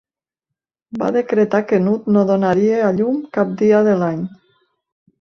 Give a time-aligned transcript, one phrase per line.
[1.01, 4.29] Va decretar que Nut no donaria a llum cap dia de l'any.